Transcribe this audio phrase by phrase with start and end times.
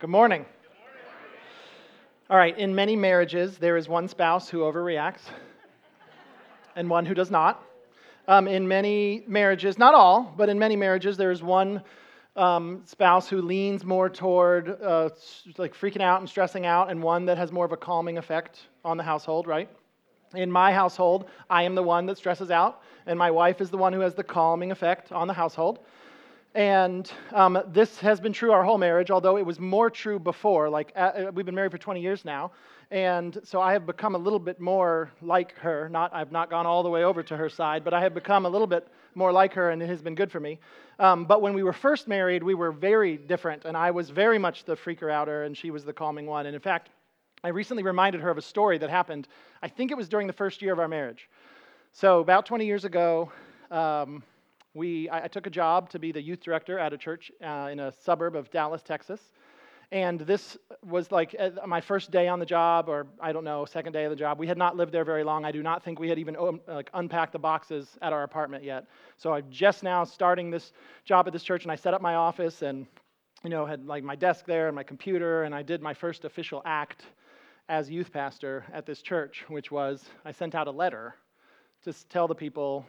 [0.00, 0.46] Good morning.
[2.30, 5.22] All right, in many marriages, there is one spouse who overreacts
[6.76, 7.64] and one who does not.
[8.28, 11.82] Um, in many marriages, not all, but in many marriages, there is one
[12.36, 15.10] um, spouse who leans more toward uh,
[15.56, 18.68] like freaking out and stressing out, and one that has more of a calming effect
[18.84, 19.68] on the household, right?
[20.32, 23.78] In my household, I am the one that stresses out, and my wife is the
[23.78, 25.80] one who has the calming effect on the household.
[26.54, 30.70] And um, this has been true our whole marriage, although it was more true before.
[30.70, 32.52] Like, uh, uh, we've been married for 20 years now.
[32.90, 35.90] And so I have become a little bit more like her.
[35.90, 38.46] Not, I've not gone all the way over to her side, but I have become
[38.46, 40.58] a little bit more like her, and it has been good for me.
[40.98, 44.38] Um, but when we were first married, we were very different, and I was very
[44.38, 46.46] much the freaker outer, and she was the calming one.
[46.46, 46.88] And in fact,
[47.44, 49.28] I recently reminded her of a story that happened,
[49.62, 51.28] I think it was during the first year of our marriage.
[51.92, 53.30] So, about 20 years ago,
[53.70, 54.22] um,
[54.78, 57.68] we, I, I, took a job to be the youth director at a church uh,
[57.70, 59.20] in a suburb of Dallas, Texas.
[59.90, 63.64] And this was like uh, my first day on the job, or I don't know,
[63.64, 64.38] second day of the job.
[64.38, 65.44] We had not lived there very long.
[65.44, 68.64] I do not think we had even um, like, unpacked the boxes at our apartment
[68.64, 68.86] yet.
[69.16, 70.72] So I'm just now starting this
[71.04, 72.86] job at this church, and I set up my office and
[73.42, 76.24] you know had like my desk there and my computer, and I did my first
[76.24, 77.04] official act
[77.68, 81.14] as youth pastor at this church, which was I sent out a letter
[81.84, 82.84] to tell the people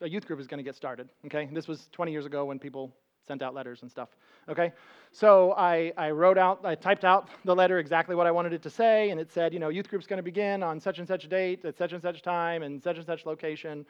[0.00, 1.08] a youth group is going to get started.
[1.26, 2.92] Okay, this was 20 years ago when people
[3.26, 4.08] sent out letters and stuff.
[4.48, 4.72] Okay,
[5.12, 8.62] so I, I wrote out, I typed out the letter exactly what I wanted it
[8.62, 11.06] to say, and it said, you know, youth group's going to begin on such and
[11.06, 13.86] such date at such and such time and such and such location,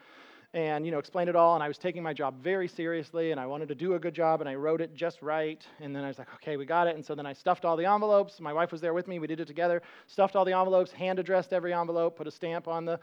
[0.53, 1.55] and you know, explained it all.
[1.55, 4.13] And I was taking my job very seriously, and I wanted to do a good
[4.13, 5.65] job, and I wrote it just right.
[5.79, 6.95] And then I was like, okay, we got it.
[6.95, 8.39] And so then I stuffed all the envelopes.
[8.41, 9.17] My wife was there with me.
[9.19, 9.81] We did it together.
[10.07, 12.99] Stuffed all the envelopes, hand addressed every envelope, put a stamp on the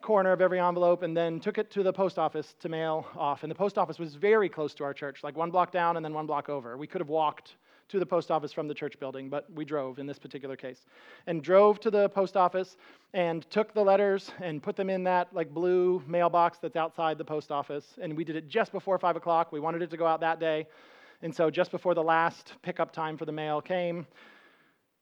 [0.00, 3.42] corner of every envelope and then took it to the post office to mail off.
[3.42, 6.04] And the post office was very close to our church, like one block down and
[6.04, 6.76] then one block over.
[6.76, 7.56] We could have walked
[7.88, 10.84] to the post office from the church building, but we drove in this particular case.
[11.26, 12.76] And drove to the post office
[13.14, 17.24] and took the letters and put them in that like blue mailbox that's outside the
[17.24, 17.98] post office.
[18.00, 19.52] And we did it just before five o'clock.
[19.52, 20.66] We wanted it to go out that day.
[21.22, 24.06] And so just before the last pickup time for the mail came,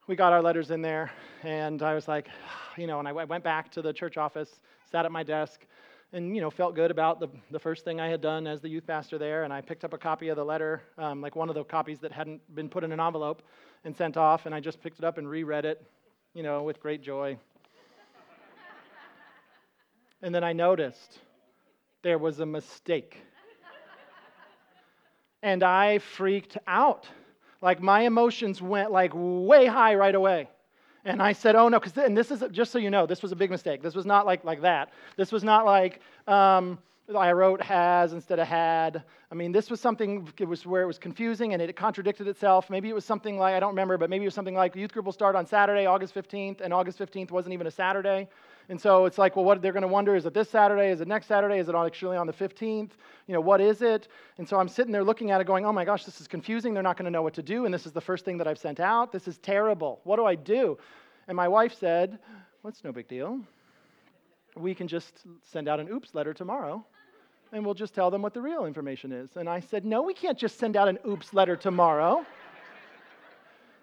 [0.06, 1.10] we got our letters in there,
[1.42, 2.28] and I was like,
[2.76, 5.66] you know, and I went back to the church office, sat at my desk,
[6.12, 8.68] and you know, felt good about the, the first thing I had done as the
[8.68, 9.42] youth pastor there.
[9.42, 11.98] And I picked up a copy of the letter, um, like one of the copies
[12.00, 13.42] that hadn't been put in an envelope
[13.84, 15.84] and sent off, and I just picked it up and reread it,
[16.34, 17.36] you know, with great joy.
[20.22, 21.18] and then I noticed
[22.02, 23.16] there was a mistake.
[25.42, 27.08] and I freaked out.
[27.62, 30.48] Like my emotions went like way high right away.
[31.04, 33.30] And I said, oh no, because and this is just so you know, this was
[33.32, 33.80] a big mistake.
[33.82, 34.92] This was not like like that.
[35.16, 36.78] This was not like um,
[37.16, 39.04] I wrote has instead of had.
[39.30, 42.68] I mean, this was something it was where it was confusing and it contradicted itself.
[42.70, 44.92] Maybe it was something like I don't remember, but maybe it was something like youth
[44.92, 48.28] group will start on Saturday, August 15th, and August 15th wasn't even a Saturday.
[48.68, 50.90] And so it's like, well, what they're going to wonder is it this Saturday?
[50.90, 51.58] Is it next Saturday?
[51.58, 52.90] Is it actually on the 15th?
[53.26, 54.08] You know, what is it?
[54.38, 56.74] And so I'm sitting there looking at it going, oh my gosh, this is confusing.
[56.74, 57.64] They're not going to know what to do.
[57.64, 59.12] And this is the first thing that I've sent out.
[59.12, 60.00] This is terrible.
[60.04, 60.78] What do I do?
[61.28, 62.18] And my wife said,
[62.62, 63.40] well, it's no big deal.
[64.56, 66.84] We can just send out an oops letter tomorrow
[67.52, 69.36] and we'll just tell them what the real information is.
[69.36, 72.24] And I said, no, we can't just send out an oops letter tomorrow.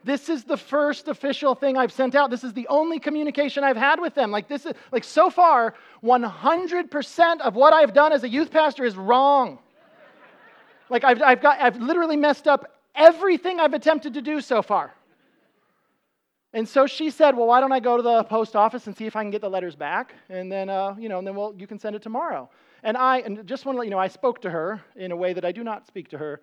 [0.04, 2.30] This is the first official thing I've sent out.
[2.30, 4.32] This is the only communication I've had with them.
[4.32, 8.84] Like this is like so far 100% of what I've done as a youth pastor
[8.84, 9.60] is wrong.
[10.90, 14.94] Like I've, I've got I've literally messed up everything I've attempted to do so far.
[16.56, 19.08] And so she said, "Well, why don't I go to the post office and see
[19.08, 21.56] if I can get the letters back, and then uh, you know, and then we'll
[21.58, 22.48] you can send it tomorrow."
[22.84, 25.16] And I and just want to let you know, I spoke to her in a
[25.16, 26.42] way that I do not speak to her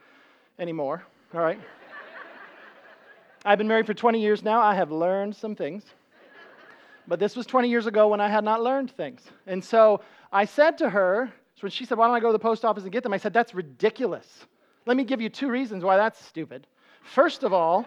[0.59, 1.04] anymore.
[1.32, 1.60] All right.
[3.45, 4.61] I've been married for 20 years now.
[4.61, 5.84] I have learned some things.
[7.09, 9.23] But this was 20 years ago when I had not learned things.
[9.47, 12.39] And so I said to her, when she said, Why don't I go to the
[12.39, 13.12] post office and get them?
[13.12, 14.47] I said, That's ridiculous.
[14.87, 16.67] Let me give you two reasons why that's stupid.
[17.03, 17.87] First of all,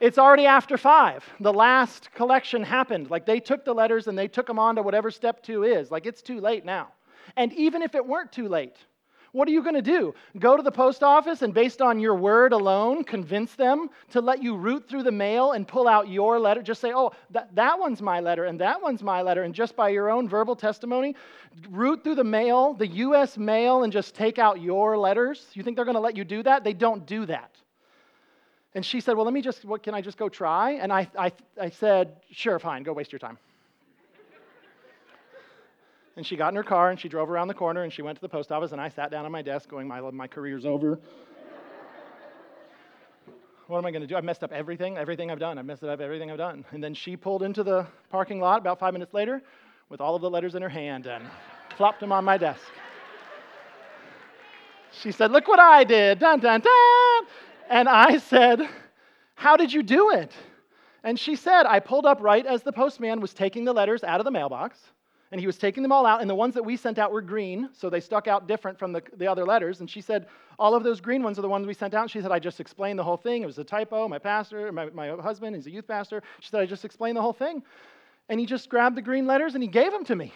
[0.00, 1.24] it's already after five.
[1.40, 3.10] The last collection happened.
[3.10, 5.90] Like they took the letters and they took them on to whatever step two is.
[5.90, 6.88] Like it's too late now.
[7.36, 8.76] And even if it weren't too late,
[9.34, 10.14] what are you going to do?
[10.38, 14.40] Go to the post office and, based on your word alone, convince them to let
[14.40, 16.62] you root through the mail and pull out your letter?
[16.62, 19.42] Just say, oh, that, that one's my letter and that one's my letter.
[19.42, 21.16] And just by your own verbal testimony,
[21.68, 23.36] root through the mail, the U.S.
[23.36, 25.44] mail, and just take out your letters?
[25.54, 26.62] You think they're going to let you do that?
[26.62, 27.50] They don't do that.
[28.72, 30.72] And she said, well, let me just, what, can I just go try?
[30.72, 33.38] And I, I, I said, sure, fine, go waste your time.
[36.16, 38.16] And she got in her car and she drove around the corner and she went
[38.16, 40.64] to the post office and I sat down on my desk going, my, my career's
[40.64, 41.00] over.
[43.66, 44.14] What am I going to do?
[44.14, 45.58] I've messed up everything, everything I've done.
[45.58, 46.66] I've messed up everything I've done.
[46.72, 49.42] And then she pulled into the parking lot about five minutes later
[49.88, 51.24] with all of the letters in her hand and
[51.76, 52.62] flopped them on my desk.
[54.92, 56.18] She said, Look what I did.
[56.18, 57.26] Dun, dun, dun.
[57.70, 58.68] And I said,
[59.34, 60.32] How did you do it?
[61.02, 64.20] And she said, I pulled up right as the postman was taking the letters out
[64.20, 64.78] of the mailbox
[65.30, 67.22] and he was taking them all out, and the ones that we sent out were
[67.22, 69.80] green, so they stuck out different from the, the other letters.
[69.80, 70.26] And she said,
[70.58, 72.02] All of those green ones are the ones we sent out.
[72.02, 73.42] And she said, I just explained the whole thing.
[73.42, 74.06] It was a typo.
[74.06, 76.22] My pastor, my, my husband, he's a youth pastor.
[76.40, 77.62] She said, I just explained the whole thing.
[78.28, 80.32] And he just grabbed the green letters and he gave them to me.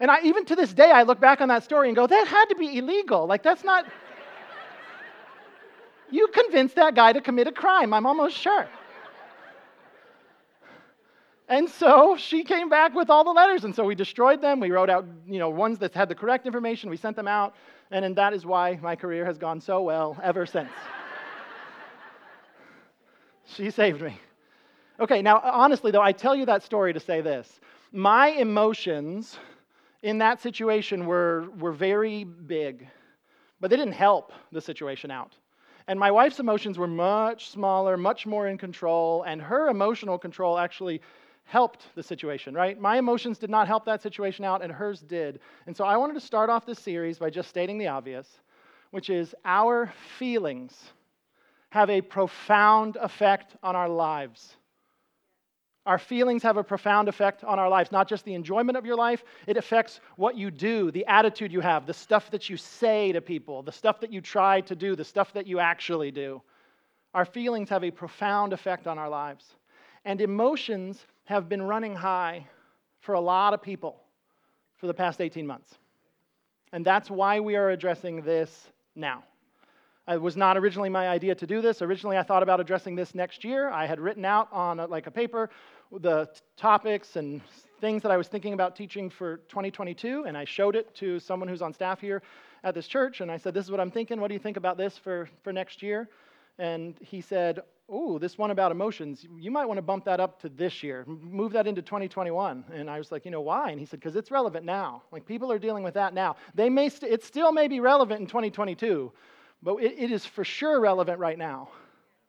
[0.00, 2.26] And I, even to this day, I look back on that story and go, that
[2.26, 3.26] had to be illegal.
[3.26, 3.84] Like, that's not.
[6.10, 8.66] you convinced that guy to commit a crime, I'm almost sure.
[11.50, 13.64] And so she came back with all the letters.
[13.64, 14.60] And so we destroyed them.
[14.60, 16.88] We wrote out, you know, ones that had the correct information.
[16.88, 17.56] We sent them out.
[17.90, 20.70] And, and that is why my career has gone so well ever since.
[23.46, 24.16] she saved me.
[25.00, 27.58] Okay, now, honestly, though, I tell you that story to say this.
[27.90, 29.36] My emotions
[30.02, 32.86] in that situation were, were very big,
[33.60, 35.34] but they didn't help the situation out.
[35.88, 40.56] And my wife's emotions were much smaller, much more in control, and her emotional control
[40.56, 41.00] actually
[41.50, 42.80] helped the situation, right?
[42.80, 45.40] My emotions did not help that situation out, and hers did.
[45.66, 48.38] And so I wanted to start off this series by just stating the obvious,
[48.92, 50.80] which is our feelings
[51.70, 54.54] have a profound effect on our lives.
[55.86, 58.96] Our feelings have a profound effect on our lives, not just the enjoyment of your
[58.96, 63.10] life, it affects what you do, the attitude you have, the stuff that you say
[63.10, 66.40] to people, the stuff that you try to do, the stuff that you actually do.
[67.12, 69.56] Our feelings have a profound effect on our lives.
[70.04, 72.44] And emotions have been running high
[72.98, 74.02] for a lot of people
[74.78, 75.78] for the past 18 months.
[76.72, 78.66] And that's why we are addressing this
[78.96, 79.22] now.
[80.08, 81.82] It was not originally my idea to do this.
[81.82, 83.70] Originally, I thought about addressing this next year.
[83.70, 85.50] I had written out on a, like a paper
[86.00, 87.40] the t- topics and
[87.80, 91.48] things that I was thinking about teaching for 2022, and I showed it to someone
[91.48, 92.22] who's on staff here
[92.64, 93.20] at this church.
[93.20, 94.20] And I said, This is what I'm thinking.
[94.20, 96.08] What do you think about this for, for next year?
[96.58, 97.60] And he said,
[97.90, 101.04] oh, this one about emotions, you might want to bump that up to this year,
[101.06, 102.64] move that into 2021.
[102.72, 103.70] And I was like, you know, why?
[103.70, 105.02] And he said, because it's relevant now.
[105.10, 106.36] Like people are dealing with that now.
[106.54, 109.12] They may st- it still may be relevant in 2022,
[109.62, 111.68] but it, it is for sure relevant right now.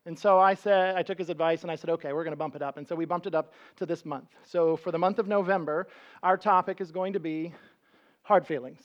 [0.05, 2.37] And so I said, I took his advice and I said, okay, we're going to
[2.37, 2.77] bump it up.
[2.77, 4.29] And so we bumped it up to this month.
[4.43, 5.87] So for the month of November,
[6.23, 7.53] our topic is going to be
[8.23, 8.81] hard feelings.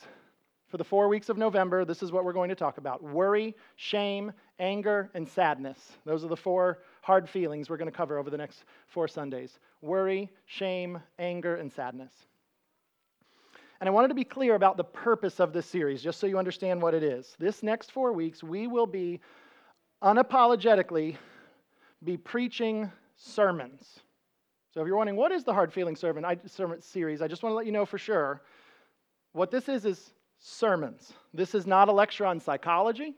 [0.67, 3.55] For the four weeks of November, this is what we're going to talk about worry,
[3.77, 5.93] shame, anger, and sadness.
[6.05, 9.59] Those are the four hard feelings we're going to cover over the next four Sundays
[9.81, 12.11] worry, shame, anger, and sadness.
[13.79, 16.39] And I wanted to be clear about the purpose of this series, just so you
[16.39, 17.35] understand what it is.
[17.39, 19.21] This next four weeks, we will be
[20.03, 21.15] unapologetically
[22.03, 23.99] be preaching sermons.
[24.73, 27.41] So if you're wondering, what is the hard feeling sermon, I, sermon series, I just
[27.41, 28.41] want to let you know for sure.
[29.33, 31.13] What this is is sermons.
[31.33, 33.15] This is not a lecture on psychology.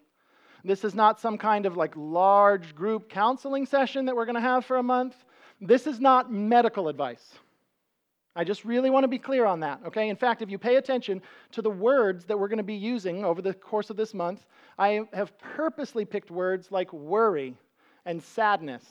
[0.64, 4.42] This is not some kind of like large group counseling session that we're going to
[4.42, 5.16] have for a month.
[5.62, 7.36] This is not medical advice.
[8.36, 10.08] I just really want to be clear on that, okay?
[10.08, 11.22] In fact, if you pay attention
[11.52, 14.46] to the words that we're going to be using over the course of this month,
[14.78, 17.58] I have purposely picked words like worry
[18.06, 18.86] and sadness,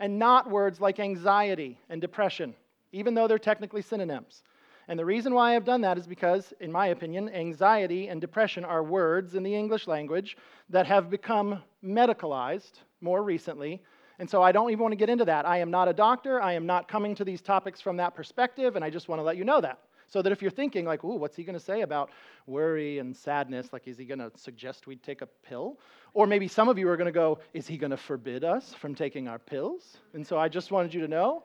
[0.00, 2.54] and not words like anxiety and depression,
[2.90, 4.42] even though they're technically synonyms.
[4.88, 8.64] And the reason why I've done that is because, in my opinion, anxiety and depression
[8.64, 10.36] are words in the English language
[10.68, 13.82] that have become medicalized more recently.
[14.18, 15.46] And so I don't even want to get into that.
[15.46, 16.40] I am not a doctor.
[16.40, 19.24] I am not coming to these topics from that perspective, and I just want to
[19.24, 19.78] let you know that.
[20.06, 22.10] So that if you're thinking, like, ooh, what's he going to say about
[22.46, 23.72] worry and sadness?
[23.72, 25.80] Like, is he going to suggest we take a pill?
[26.12, 28.74] Or maybe some of you are going to go, is he going to forbid us
[28.74, 29.96] from taking our pills?
[30.12, 31.42] And so I just wanted you to know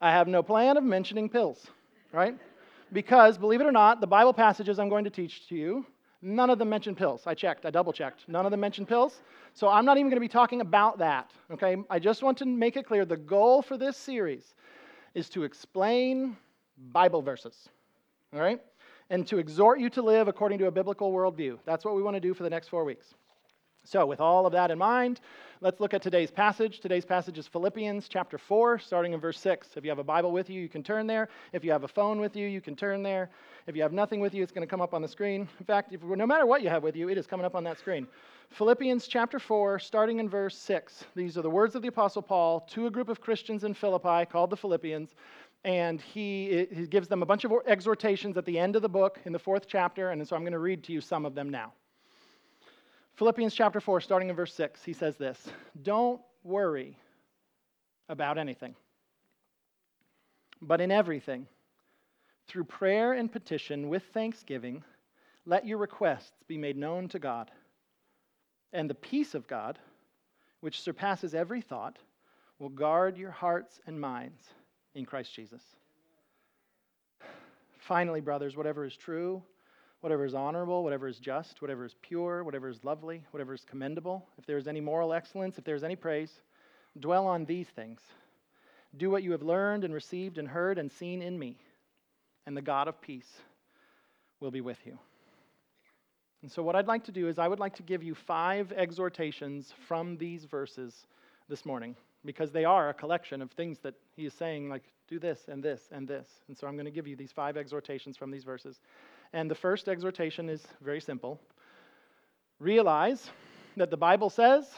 [0.00, 1.66] I have no plan of mentioning pills,
[2.12, 2.36] right?
[2.92, 5.86] Because, believe it or not, the Bible passages I'm going to teach to you,
[6.20, 7.22] none of them mention pills.
[7.26, 8.28] I checked, I double checked.
[8.28, 9.22] None of them mention pills.
[9.54, 11.76] So I'm not even going to be talking about that, okay?
[11.90, 14.54] I just want to make it clear the goal for this series
[15.14, 16.36] is to explain
[16.92, 17.68] Bible verses,
[18.32, 18.60] all right?
[19.10, 21.58] And to exhort you to live according to a biblical worldview.
[21.66, 23.14] That's what we want to do for the next four weeks.
[23.84, 25.20] So, with all of that in mind,
[25.60, 26.78] let's look at today's passage.
[26.78, 29.70] Today's passage is Philippians chapter 4, starting in verse 6.
[29.76, 31.28] If you have a Bible with you, you can turn there.
[31.52, 33.30] If you have a phone with you, you can turn there.
[33.66, 35.48] If you have nothing with you, it's going to come up on the screen.
[35.58, 37.64] In fact, if, no matter what you have with you, it is coming up on
[37.64, 38.06] that screen.
[38.50, 41.04] Philippians chapter 4, starting in verse 6.
[41.16, 44.26] These are the words of the Apostle Paul to a group of Christians in Philippi
[44.30, 45.16] called the Philippians.
[45.64, 49.18] And he, he gives them a bunch of exhortations at the end of the book
[49.24, 50.10] in the fourth chapter.
[50.10, 51.72] And so I'm going to read to you some of them now.
[53.14, 55.48] Philippians chapter 4, starting in verse 6, he says this
[55.82, 56.96] Don't worry
[58.08, 58.74] about anything,
[60.60, 61.46] but in everything,
[62.48, 64.82] through prayer and petition with thanksgiving,
[65.46, 67.50] let your requests be made known to God.
[68.72, 69.78] And the peace of God,
[70.60, 71.98] which surpasses every thought,
[72.58, 74.42] will guard your hearts and minds
[74.94, 75.62] in Christ Jesus.
[77.78, 79.42] Finally, brothers, whatever is true,
[80.02, 84.26] whatever is honorable, whatever is just, whatever is pure, whatever is lovely, whatever is commendable,
[84.36, 86.40] if there is any moral excellence, if there is any praise,
[86.98, 88.00] dwell on these things.
[88.96, 91.56] Do what you have learned and received and heard and seen in me,
[92.46, 93.40] and the God of peace
[94.40, 94.98] will be with you.
[96.42, 98.72] And so, what I'd like to do is, I would like to give you five
[98.72, 101.06] exhortations from these verses
[101.48, 101.94] this morning
[102.24, 105.62] because they are a collection of things that he is saying, like, do this and
[105.62, 106.26] this and this.
[106.48, 108.80] And so, I'm going to give you these five exhortations from these verses.
[109.32, 111.40] And the first exhortation is very simple
[112.58, 113.28] realize
[113.76, 114.70] that the Bible says,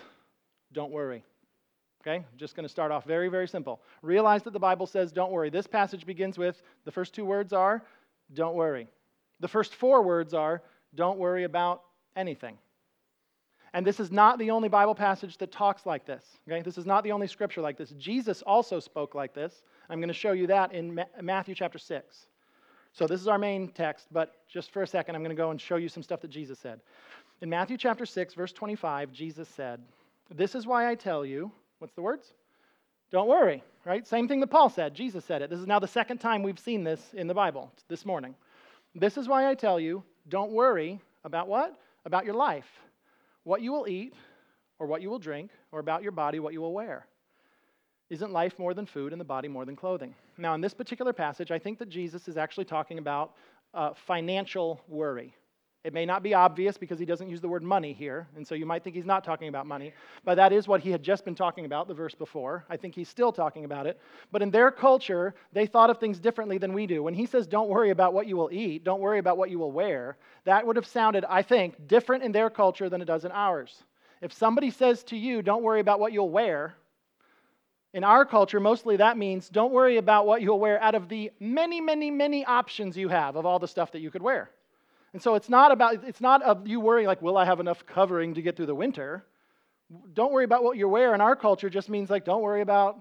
[0.72, 1.22] don't worry.
[2.00, 3.80] Okay, just going to start off very, very simple.
[4.02, 5.50] Realize that the Bible says, don't worry.
[5.50, 7.82] This passage begins with the first two words are,
[8.32, 8.88] don't worry.
[9.40, 10.62] The first four words are,
[10.94, 11.82] don't worry about
[12.16, 12.58] anything.
[13.72, 16.24] And this is not the only Bible passage that talks like this.
[16.48, 16.62] Okay?
[16.62, 17.90] This is not the only scripture like this.
[17.98, 19.62] Jesus also spoke like this.
[19.90, 22.26] I'm going to show you that in Matthew chapter 6.
[22.94, 25.50] So this is our main text, but just for a second, I'm going to go
[25.50, 26.80] and show you some stuff that Jesus said.
[27.40, 29.80] In Matthew chapter 6, verse 25, Jesus said,
[30.30, 32.34] This is why I tell you, what's the words?
[33.10, 34.06] Don't worry, right?
[34.06, 34.94] Same thing that Paul said.
[34.94, 35.50] Jesus said it.
[35.50, 38.36] This is now the second time we've seen this in the Bible this morning.
[38.94, 41.76] This is why I tell you, don't worry about what?
[42.06, 42.68] About your life,
[43.42, 44.14] what you will eat,
[44.78, 47.06] or what you will drink, or about your body, what you will wear.
[48.14, 50.14] Isn't life more than food and the body more than clothing?
[50.38, 53.32] Now, in this particular passage, I think that Jesus is actually talking about
[53.74, 55.34] uh, financial worry.
[55.82, 58.54] It may not be obvious because he doesn't use the word money here, and so
[58.54, 59.92] you might think he's not talking about money,
[60.24, 62.64] but that is what he had just been talking about the verse before.
[62.70, 64.00] I think he's still talking about it.
[64.30, 67.02] But in their culture, they thought of things differently than we do.
[67.02, 69.58] When he says, Don't worry about what you will eat, don't worry about what you
[69.58, 73.24] will wear, that would have sounded, I think, different in their culture than it does
[73.24, 73.82] in ours.
[74.22, 76.76] If somebody says to you, Don't worry about what you'll wear,
[77.94, 81.30] in our culture, mostly that means don't worry about what you'll wear out of the
[81.38, 84.50] many, many, many options you have of all the stuff that you could wear.
[85.12, 87.86] And so it's not about, it's not of you worrying like, will I have enough
[87.86, 89.24] covering to get through the winter?
[90.12, 92.98] Don't worry about what you wear in our culture just means like, don't worry about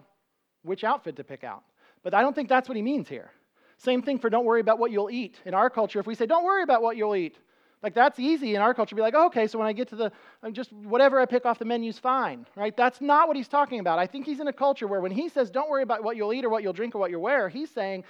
[0.61, 1.63] which outfit to pick out.
[2.03, 3.31] But I don't think that's what he means here.
[3.77, 5.41] Same thing for don't worry about what you'll eat.
[5.43, 7.39] In our culture, if we say, don't worry about what you'll eat,
[7.83, 8.95] like that's easy in our culture.
[8.95, 10.11] Be like, oh, okay, so when I get to the,
[10.41, 12.75] uh, just whatever I pick off the menu's fine, right?
[12.75, 13.99] That's not what he's talking about.
[13.99, 16.33] I think he's in a culture where when he says, don't worry about what you'll
[16.33, 18.05] eat or what you'll drink or what you'll wear, he's saying,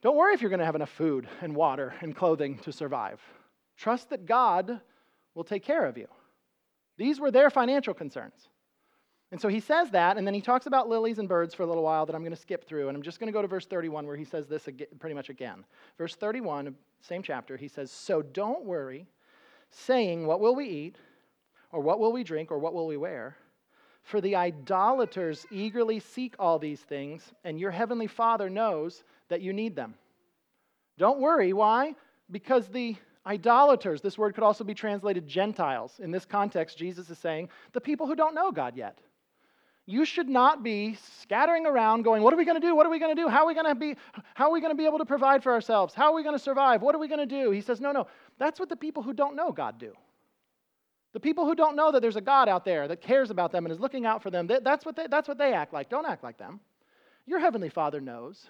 [0.00, 3.20] don't worry if you're going to have enough food and water and clothing to survive.
[3.76, 4.80] Trust that God
[5.34, 6.08] will take care of you.
[6.96, 8.48] These were their financial concerns.
[9.32, 11.66] And so he says that, and then he talks about lilies and birds for a
[11.66, 12.88] little while that I'm going to skip through.
[12.88, 14.68] And I'm just going to go to verse 31 where he says this
[15.00, 15.64] pretty much again.
[15.96, 19.06] Verse 31, same chapter, he says, So don't worry,
[19.70, 20.96] saying, What will we eat,
[21.72, 23.38] or what will we drink, or what will we wear?
[24.02, 29.54] For the idolaters eagerly seek all these things, and your heavenly Father knows that you
[29.54, 29.94] need them.
[30.98, 31.54] Don't worry.
[31.54, 31.94] Why?
[32.30, 36.00] Because the idolaters, this word could also be translated Gentiles.
[36.00, 38.98] In this context, Jesus is saying the people who don't know God yet.
[39.84, 42.76] You should not be scattering around going, what are we going to do?
[42.76, 43.28] What are we going to do?
[43.28, 43.96] How are we going to be
[44.34, 45.92] how are we going to be able to provide for ourselves?
[45.92, 46.82] How are we going to survive?
[46.82, 47.50] What are we going to do?
[47.50, 48.06] He says, "No, no.
[48.38, 49.92] That's what the people who don't know God do."
[51.12, 53.66] The people who don't know that there's a God out there that cares about them
[53.66, 55.90] and is looking out for them, that's what they, that's what they act like.
[55.90, 56.60] Don't act like them.
[57.26, 58.46] Your heavenly Father knows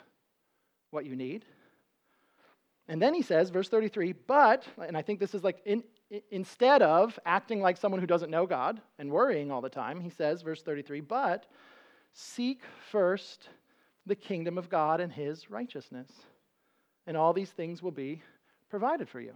[0.91, 1.45] what you need.
[2.89, 5.83] And then he says, verse 33, but, and I think this is like, in,
[6.31, 10.11] instead of acting like someone who doesn't know God and worrying all the time, he
[10.11, 11.47] says, verse 33, but
[12.13, 13.49] seek first
[14.07, 16.11] the kingdom of God and his righteousness,
[17.07, 18.23] and all these things will be
[18.69, 19.33] provided for you.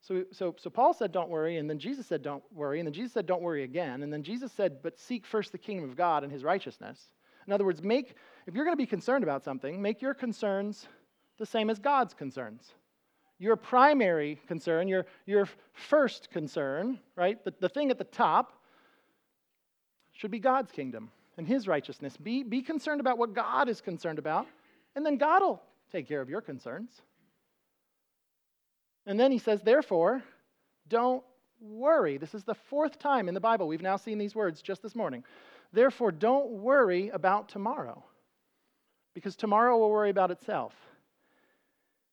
[0.00, 2.92] So, so, so Paul said, Don't worry, and then Jesus said, Don't worry, and then
[2.92, 5.96] Jesus said, Don't worry again, and then Jesus said, But seek first the kingdom of
[5.96, 7.12] God and his righteousness.
[7.46, 8.16] In other words, make,
[8.46, 10.88] if you're going to be concerned about something, make your concerns
[11.38, 12.72] the same as God's concerns.
[13.42, 18.52] Your primary concern, your, your first concern, right, the, the thing at the top,
[20.12, 22.16] should be God's kingdom and his righteousness.
[22.16, 24.46] Be, be concerned about what God is concerned about,
[24.94, 27.02] and then God will take care of your concerns.
[29.06, 30.22] And then he says, therefore,
[30.86, 31.24] don't
[31.60, 32.18] worry.
[32.18, 34.94] This is the fourth time in the Bible we've now seen these words just this
[34.94, 35.24] morning.
[35.72, 38.04] Therefore, don't worry about tomorrow,
[39.14, 40.74] because tomorrow will worry about itself.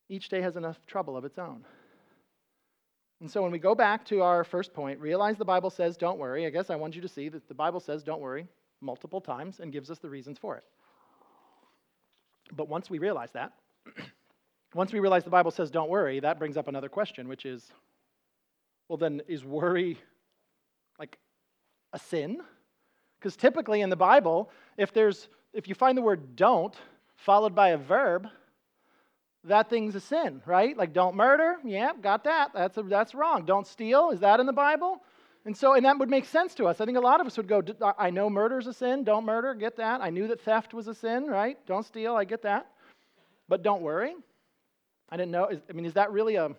[0.09, 1.63] Each day has enough trouble of its own.
[3.21, 6.17] And so when we go back to our first point, realize the Bible says don't
[6.17, 6.45] worry.
[6.45, 8.47] I guess I want you to see that the Bible says don't worry
[8.81, 10.63] multiple times and gives us the reasons for it.
[12.55, 13.53] But once we realize that,
[14.73, 17.71] once we realize the Bible says don't worry, that brings up another question, which is
[18.87, 19.99] well, then is worry
[20.97, 21.19] like
[21.93, 22.41] a sin?
[23.19, 26.75] Because typically in the Bible, if there's if you find the word don't
[27.17, 28.27] followed by a verb,
[29.45, 30.75] that thing's a sin, right?
[30.77, 32.51] Like don't murder, yeah, got that.
[32.53, 33.45] That's a, that's wrong.
[33.45, 35.01] Don't steal, is that in the Bible?
[35.45, 36.81] And so, and that would make sense to us.
[36.81, 37.63] I think a lot of us would go,
[37.97, 40.01] I know murder's a sin, don't murder, get that.
[40.01, 41.57] I knew that theft was a sin, right?
[41.65, 42.67] Don't steal, I get that.
[43.47, 44.15] But don't worry.
[45.09, 45.49] I didn't know.
[45.69, 46.51] I mean, is that really a,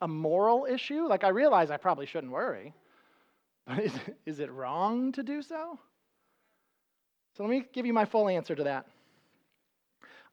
[0.00, 1.06] a moral issue?
[1.08, 2.72] Like, I realize I probably shouldn't worry,
[3.66, 3.92] but is,
[4.24, 5.78] is it wrong to do so?
[7.36, 8.86] So, let me give you my full answer to that.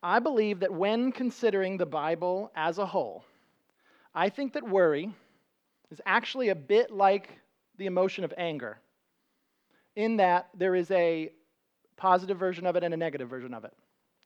[0.04, 3.26] I believe that when considering the Bible as a whole,
[4.14, 5.14] I think that worry
[5.92, 7.30] is actually a bit like
[7.78, 8.80] the emotion of anger,
[9.96, 11.32] in that there is a
[11.96, 13.74] positive version of it and a negative version of it.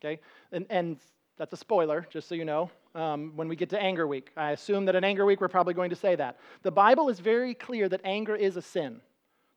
[0.04, 0.20] Okay?
[0.52, 0.98] And, and
[1.38, 2.70] that's a spoiler, just so you know.
[2.94, 5.74] Um, when we get to anger week, I assume that in anger week we're probably
[5.74, 6.38] going to say that.
[6.62, 9.02] The Bible is very clear that anger is a sin.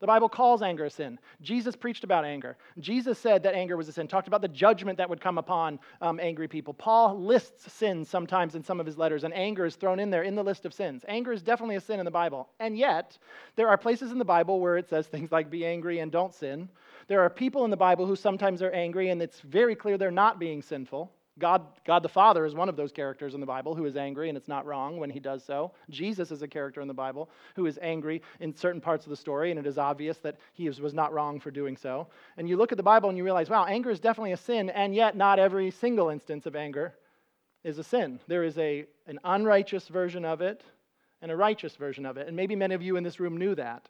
[0.05, 1.19] The Bible calls anger a sin.
[1.41, 2.59] Jesus preached about anger.
[2.79, 5.81] Jesus said that anger was a sin, talked about the judgment that would come upon
[6.03, 6.75] um, angry people.
[6.75, 10.23] Paul lists sins sometimes in some of his letters, and anger is thrown in there
[10.23, 11.07] in the list of sins.
[11.09, 12.51] Anger is definitely a sin in the Bible.
[12.61, 13.17] And yet,
[13.57, 16.35] there are places in the Bible where it says things like be angry and don't
[16.35, 16.69] sin.
[17.09, 20.11] There are people in the Bible who sometimes are angry, and it's very clear they're
[20.11, 21.11] not being sinful.
[21.39, 24.29] God, God the Father is one of those characters in the Bible who is angry,
[24.29, 25.73] and it's not wrong when he does so.
[25.91, 29.17] Jesus is a character in the Bible who is angry in certain parts of the
[29.17, 32.07] story, and it is obvious that he was not wrong for doing so.
[32.37, 34.71] And you look at the Bible and you realize, wow, anger is definitely a sin,
[34.71, 36.95] and yet not every single instance of anger
[37.65, 38.21] is a sin.
[38.29, 40.63] There is a, an unrighteous version of it
[41.21, 42.29] and a righteous version of it.
[42.29, 43.89] And maybe many of you in this room knew that.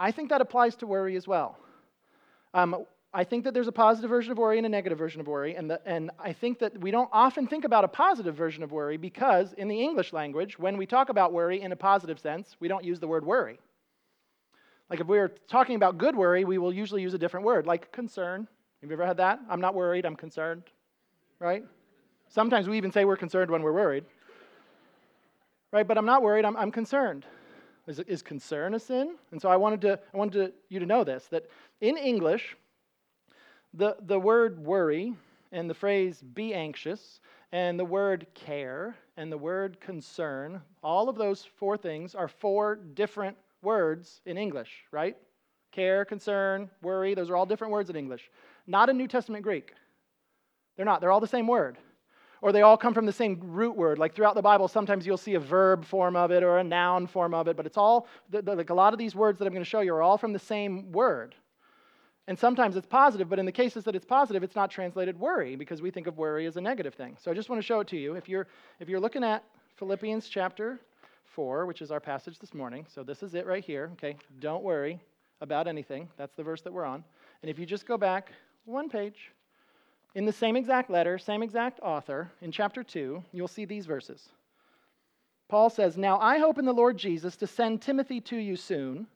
[0.00, 1.56] I think that applies to worry as well.
[2.52, 2.84] Um,
[3.16, 5.54] I think that there's a positive version of worry and a negative version of worry,
[5.54, 8.72] and, the, and I think that we don't often think about a positive version of
[8.72, 12.56] worry because in the English language, when we talk about worry in a positive sense,
[12.58, 13.60] we don't use the word worry.
[14.90, 17.68] Like if we were talking about good worry, we will usually use a different word,
[17.68, 18.48] like concern.
[18.80, 19.38] Have you ever had that?
[19.48, 20.64] I'm not worried, I'm concerned,
[21.38, 21.64] right?
[22.28, 24.04] Sometimes we even say we're concerned when we're worried,
[25.70, 25.86] right?
[25.86, 27.26] But I'm not worried, I'm, I'm concerned.
[27.86, 29.14] Is, is concern a sin?
[29.30, 31.44] And so I wanted, to, I wanted to, you to know this that
[31.80, 32.56] in English,
[33.74, 35.14] the, the word worry
[35.52, 37.20] and the phrase be anxious
[37.52, 42.76] and the word care and the word concern, all of those four things are four
[42.76, 45.16] different words in English, right?
[45.72, 48.30] Care, concern, worry, those are all different words in English.
[48.66, 49.72] Not in New Testament Greek.
[50.76, 51.78] They're not, they're all the same word.
[52.42, 53.98] Or they all come from the same root word.
[53.98, 57.06] Like throughout the Bible, sometimes you'll see a verb form of it or a noun
[57.06, 59.64] form of it, but it's all, like a lot of these words that I'm going
[59.64, 61.34] to show you are all from the same word.
[62.26, 65.56] And sometimes it's positive, but in the cases that it's positive, it's not translated worry
[65.56, 67.16] because we think of worry as a negative thing.
[67.20, 68.14] So I just want to show it to you.
[68.14, 68.46] If you're,
[68.80, 69.44] if you're looking at
[69.76, 70.80] Philippians chapter
[71.24, 74.16] 4, which is our passage this morning, so this is it right here, okay?
[74.40, 74.98] Don't worry
[75.42, 76.08] about anything.
[76.16, 77.04] That's the verse that we're on.
[77.42, 78.32] And if you just go back
[78.64, 79.32] one page,
[80.14, 84.28] in the same exact letter, same exact author, in chapter 2, you'll see these verses.
[85.48, 89.08] Paul says, Now I hope in the Lord Jesus to send Timothy to you soon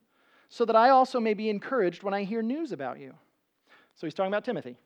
[0.49, 3.15] so that I also may be encouraged when I hear news about you.
[3.95, 4.77] So he's talking about Timothy.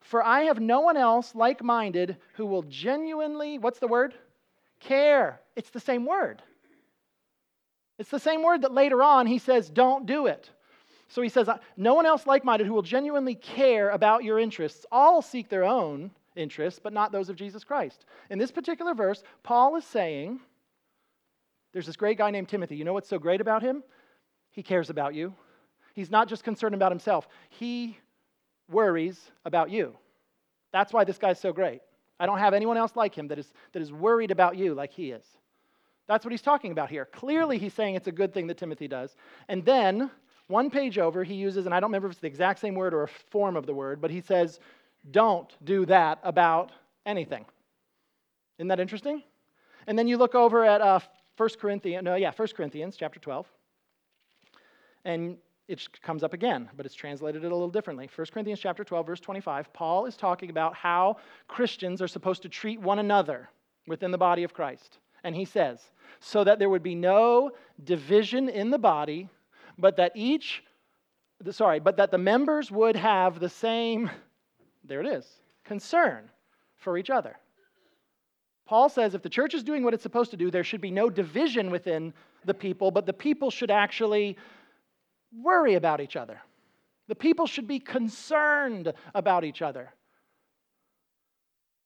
[0.00, 4.14] For I have no one else like minded who will genuinely, what's the word?
[4.80, 5.40] Care.
[5.56, 6.42] It's the same word.
[7.98, 10.50] It's the same word that later on he says, don't do it.
[11.08, 14.84] So he says, no one else like minded who will genuinely care about your interests.
[14.92, 18.04] All seek their own interests, but not those of Jesus Christ.
[18.28, 20.40] In this particular verse, Paul is saying,
[21.72, 22.76] there's this great guy named Timothy.
[22.76, 23.82] You know what's so great about him?
[24.56, 25.34] He cares about you.
[25.94, 27.96] He's not just concerned about himself, he
[28.68, 29.96] worries about you.
[30.72, 31.80] That's why this guy's so great.
[32.18, 34.92] I don't have anyone else like him that is, that is worried about you like
[34.92, 35.24] he is.
[36.08, 37.04] That's what he's talking about here.
[37.04, 39.14] Clearly, he's saying it's a good thing that Timothy does.
[39.48, 40.10] And then,
[40.48, 42.94] one page over, he uses, and I don't remember if it's the exact same word
[42.94, 44.60] or a form of the word, but he says,
[45.10, 46.72] don't do that about
[47.04, 47.44] anything.
[48.58, 49.22] Isn't that interesting?
[49.86, 51.00] And then you look over at uh,
[51.36, 53.46] 1 Corinthians, no, yeah, 1 Corinthians chapter 12
[55.06, 55.38] and
[55.68, 58.10] it comes up again, but it's translated it a little differently.
[58.14, 61.16] 1 Corinthians chapter 12 verse 25, Paul is talking about how
[61.48, 63.48] Christians are supposed to treat one another
[63.86, 64.98] within the body of Christ.
[65.24, 65.80] And he says,
[66.20, 69.28] so that there would be no division in the body,
[69.78, 70.62] but that each
[71.50, 74.10] sorry, but that the members would have the same
[74.84, 75.26] there it is,
[75.64, 76.30] concern
[76.76, 77.36] for each other.
[78.66, 80.90] Paul says if the church is doing what it's supposed to do, there should be
[80.90, 82.12] no division within
[82.44, 84.36] the people, but the people should actually
[85.32, 86.40] worry about each other.
[87.08, 89.92] The people should be concerned about each other.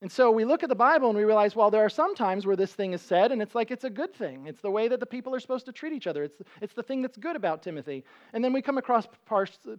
[0.02, 2.46] And so we look at the Bible and we realize, well, there are some times
[2.46, 4.46] where this thing is said, and it's like it's a good thing.
[4.46, 6.24] It's the way that the people are supposed to treat each other.
[6.24, 8.04] It's, it's the thing that's good about Timothy.
[8.32, 9.06] And then we come across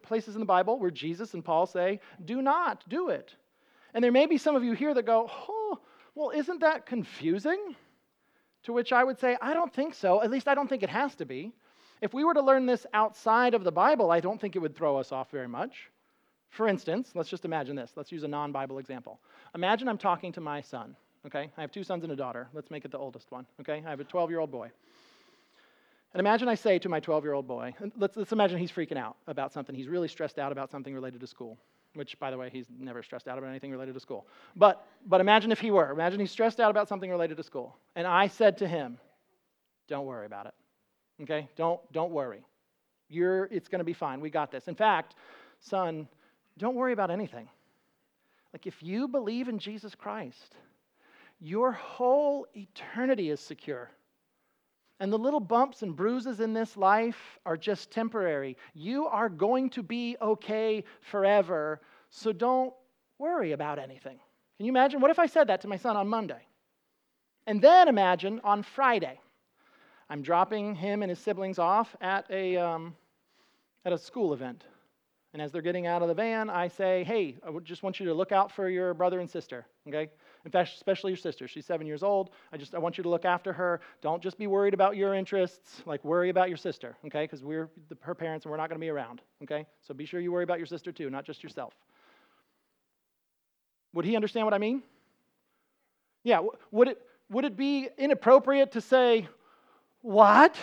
[0.04, 3.36] places in the Bible where Jesus and Paul say, do not do it.
[3.96, 5.80] And there may be some of you here that go, oh,
[6.14, 7.76] well, isn't that confusing?
[8.64, 10.22] To which I would say, I don't think so.
[10.22, 11.52] At least I don't think it has to be.
[12.02, 14.76] If we were to learn this outside of the Bible, I don't think it would
[14.76, 15.90] throw us off very much.
[16.50, 17.92] For instance, let's just imagine this.
[17.96, 19.20] Let's use a non Bible example.
[19.56, 21.50] Imagine I'm talking to my son, okay?
[21.58, 22.50] I have two sons and a daughter.
[22.54, 23.84] Let's make it the oldest one, okay?
[23.86, 24.72] I have a 12 year old boy.
[26.14, 28.98] And imagine I say to my 12 year old boy, let's, let's imagine he's freaking
[28.98, 29.74] out about something.
[29.74, 31.58] He's really stressed out about something related to school,
[31.94, 34.28] which, by the way, he's never stressed out about anything related to school.
[34.58, 35.90] But, but imagine if he were.
[35.90, 37.78] Imagine he's stressed out about something related to school.
[37.96, 38.98] And I said to him,
[39.88, 40.54] don't worry about it,
[41.22, 41.48] okay?
[41.56, 42.46] Don't, don't worry.
[43.10, 44.22] You're, it's going to be fine.
[44.22, 44.68] We got this.
[44.68, 45.16] In fact,
[45.60, 46.08] son,
[46.58, 47.50] don't worry about anything.
[48.54, 50.56] Like, if you believe in Jesus Christ,
[51.40, 53.90] your whole eternity is secure.
[55.00, 58.56] And the little bumps and bruises in this life are just temporary.
[58.76, 62.74] You are going to be okay forever, so don't
[63.18, 64.20] worry about anything.
[64.58, 65.02] Can you imagine?
[65.02, 66.46] What if I said that to my son on Monday?
[67.48, 69.20] And then imagine on Friday,
[70.12, 72.94] I'm dropping him and his siblings off at a, um,
[73.86, 74.66] at a school event.
[75.32, 78.06] And as they're getting out of the van, I say, hey, I just want you
[78.08, 80.10] to look out for your brother and sister, okay?
[80.44, 81.48] In fact, especially your sister.
[81.48, 82.32] She's seven years old.
[82.52, 83.80] I just I want you to look after her.
[84.02, 87.24] Don't just be worried about your interests, like worry about your sister, okay?
[87.24, 89.66] Because we're the, her parents and we're not going to be around, okay?
[89.82, 91.74] So be sure you worry about your sister too, not just yourself.
[93.94, 94.84] Would he understand what I mean?
[96.26, 96.42] Yeah.
[96.72, 99.30] Would it would it be inappropriate to say,
[100.02, 100.56] "What,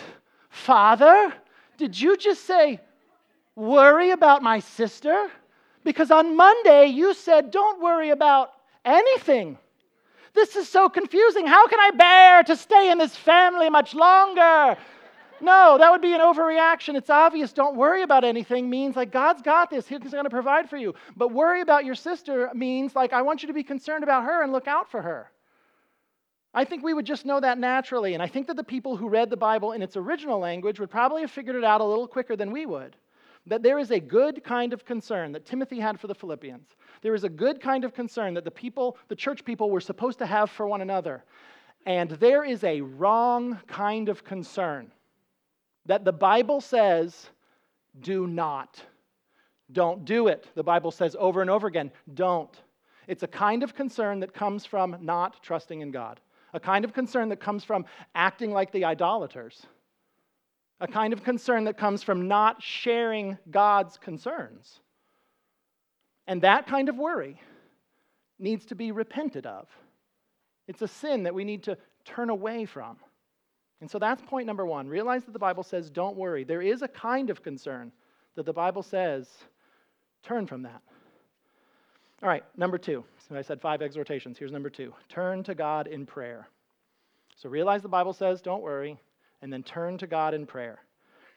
[0.49, 1.33] Father?
[1.77, 2.79] Did you just say?"
[3.59, 5.29] worry about my sister?
[5.83, 8.51] Because on Monday you said, don't worry about
[8.85, 9.57] anything.
[10.33, 11.45] This is so confusing.
[11.45, 14.77] How can I bear to stay in this family much longer?
[15.41, 16.95] No, that would be an overreaction.
[16.95, 17.53] It's obvious.
[17.53, 19.87] Don't worry about anything means like God's got this.
[19.87, 20.93] He's going to provide for you.
[21.15, 24.43] But worry about your sister means like I want you to be concerned about her
[24.43, 25.31] and look out for her.
[26.53, 28.13] I think we would just know that naturally.
[28.13, 30.89] And I think that the people who read the Bible in its original language would
[30.89, 32.95] probably have figured it out a little quicker than we would
[33.49, 36.75] that there is a good kind of concern that Timothy had for the Philippians.
[37.01, 40.19] There is a good kind of concern that the people, the church people, were supposed
[40.19, 41.23] to have for one another.
[41.85, 44.91] And there is a wrong kind of concern
[45.85, 47.29] that the Bible says,
[48.01, 48.81] do not.
[49.71, 50.47] Don't do it.
[50.55, 52.55] The Bible says over and over again, don't.
[53.07, 56.19] It's a kind of concern that comes from not trusting in God,
[56.53, 57.85] a kind of concern that comes from
[58.15, 59.65] acting like the idolaters
[60.79, 64.79] a kind of concern that comes from not sharing God's concerns.
[66.27, 67.41] And that kind of worry
[68.37, 69.67] needs to be repented of.
[70.67, 72.97] It's a sin that we need to turn away from.
[73.81, 74.87] And so that's point number one.
[74.87, 76.43] Realize that the Bible says, don't worry.
[76.43, 77.91] There is a kind of concern
[78.35, 79.27] that the Bible says,
[80.23, 80.81] turn from that.
[82.21, 83.05] All right, number two.
[83.27, 84.37] So I said five exhortations.
[84.37, 86.47] Here's number two turn to God in prayer.
[87.37, 88.99] So realize the Bible says, don't worry
[89.41, 90.79] and then turn to God in prayer.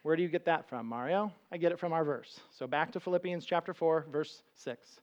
[0.03, 1.33] Where do you get that from, Mario?
[1.53, 2.41] I get it from our verse.
[2.51, 5.01] So back to Philippians chapter 4, verse 6.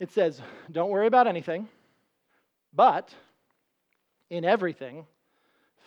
[0.00, 0.40] It says,
[0.72, 1.68] Don't worry about anything,
[2.72, 3.14] but
[4.30, 5.04] in everything,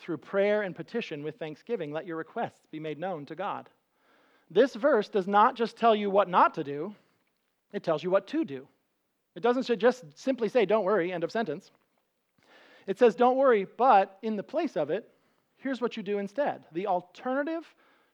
[0.02, 3.68] through prayer and petition with thanksgiving, let your requests be made known to God.
[4.52, 6.94] This verse does not just tell you what not to do,
[7.74, 8.68] it tells you what to do.
[9.36, 11.72] It doesn't just simply say, Don't worry, end of sentence.
[12.88, 15.10] It says, Don't worry, but in the place of it,
[15.60, 17.64] Here's what you do instead the alternative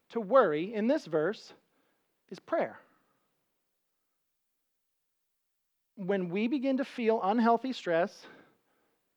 [0.09, 1.53] to worry in this verse
[2.29, 2.79] is prayer.
[5.95, 8.25] When we begin to feel unhealthy stress,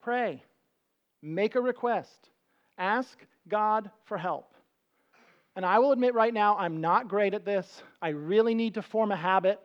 [0.00, 0.44] pray,
[1.22, 2.28] make a request,
[2.76, 4.54] ask God for help.
[5.56, 7.82] And I will admit right now, I'm not great at this.
[8.00, 9.58] I really need to form a habit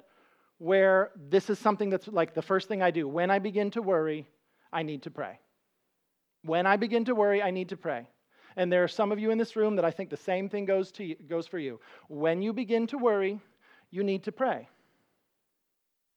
[0.63, 3.05] where this is something that's like the first thing I do.
[3.05, 4.25] When I begin to worry,
[4.71, 5.37] I need to pray.
[6.43, 8.07] When I begin to worry, I need to pray.
[8.55, 10.63] And there are some of you in this room that I think the same thing
[10.63, 11.81] goes, to you, goes for you.
[12.07, 13.41] When you begin to worry,
[13.91, 14.69] you need to pray.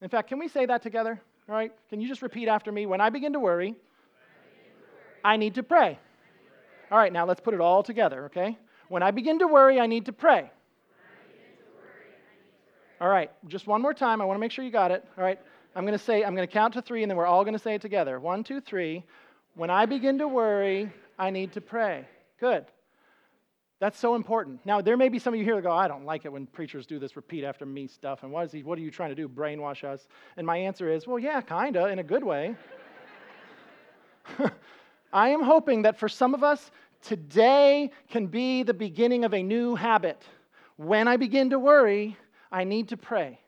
[0.00, 1.20] In fact, can we say that together?
[1.48, 1.72] All right?
[1.90, 2.86] Can you just repeat after me?
[2.86, 3.74] When I begin to worry,
[5.24, 5.98] I need to pray.
[6.92, 8.56] All right, now let's put it all together, okay?
[8.86, 10.52] When I begin to worry, I need to pray.
[13.00, 14.22] All right, just one more time.
[14.22, 15.04] I want to make sure you got it.
[15.18, 15.38] All right,
[15.74, 17.54] I'm going to say, I'm going to count to three, and then we're all going
[17.54, 18.18] to say it together.
[18.18, 19.04] One, two, three.
[19.54, 22.06] When I begin to worry, I need to pray.
[22.40, 22.64] Good.
[23.78, 24.64] That's so important.
[24.64, 26.46] Now, there may be some of you here that go, I don't like it when
[26.46, 28.22] preachers do this repeat after me stuff.
[28.22, 29.28] And what, is he, what are you trying to do?
[29.28, 30.08] Brainwash us?
[30.38, 32.56] And my answer is, well, yeah, kind of, in a good way.
[35.12, 36.70] I am hoping that for some of us,
[37.02, 40.22] today can be the beginning of a new habit.
[40.76, 42.16] When I begin to worry,
[42.50, 43.38] I need to pray.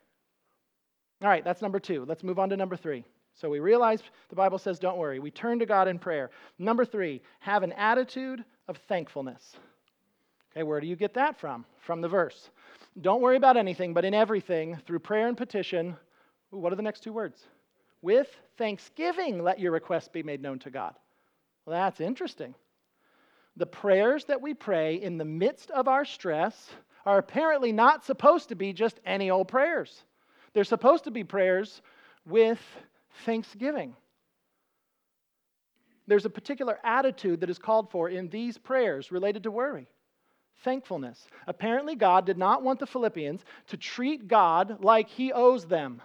[1.23, 2.05] All right, that's number two.
[2.07, 3.05] Let's move on to number three.
[3.35, 5.19] So we realize the Bible says, don't worry.
[5.21, 6.31] We turn to God in prayer.
[6.59, 9.57] Number three, have an attitude of thankfulness.
[10.53, 11.65] Okay, where do you get that from?
[11.79, 12.51] From the verse.
[13.01, 15.97] Don't worry about anything, but in everything, through prayer and petition,
[16.53, 17.47] ooh, what are the next two words?
[18.03, 20.95] With thanksgiving, let your requests be made known to God.
[21.65, 22.55] Well, that's interesting.
[23.57, 26.71] The prayers that we pray in the midst of our stress
[27.09, 30.05] are apparently not supposed to be just any old prayers.
[30.53, 31.81] They're supposed to be prayers
[32.27, 32.61] with
[33.25, 33.97] thanksgiving.
[36.07, 39.87] There's a particular attitude that is called for in these prayers related to worry
[40.65, 41.27] thankfulness.
[41.47, 46.03] Apparently, God did not want the Philippians to treat God like he owes them,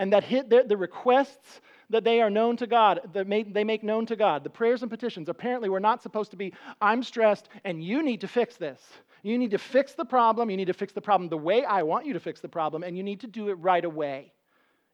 [0.00, 1.60] and that hit the requests
[1.90, 4.90] that they are known to God, that they make known to God, the prayers and
[4.90, 8.80] petitions, apparently were not supposed to be, I'm stressed and you need to fix this.
[9.22, 10.48] You need to fix the problem.
[10.48, 12.82] You need to fix the problem the way I want you to fix the problem,
[12.82, 14.32] and you need to do it right away.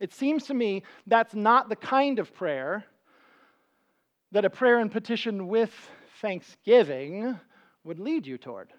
[0.01, 2.85] It seems to me that's not the kind of prayer
[4.33, 5.73] that a prayer and petition with
[6.21, 7.39] thanksgiving
[7.85, 8.73] would lead you toward.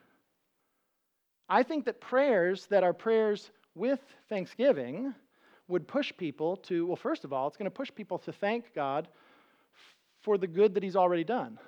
[1.48, 5.16] I think that prayers that are prayers with thanksgiving
[5.68, 8.74] would push people to, well, first of all, it's going to push people to thank
[8.74, 9.08] God
[10.22, 11.60] for the good that He's already done,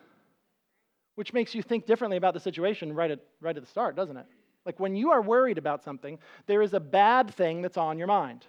[1.15, 4.17] which makes you think differently about the situation right at, right at the start, doesn't
[4.17, 4.25] it?
[4.65, 8.07] Like when you are worried about something, there is a bad thing that's on your
[8.07, 8.45] mind.